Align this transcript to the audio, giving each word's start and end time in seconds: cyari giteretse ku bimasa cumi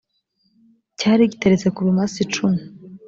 cyari 0.99 1.31
giteretse 1.31 1.67
ku 1.75 1.79
bimasa 1.87 2.19
cumi 2.33 2.61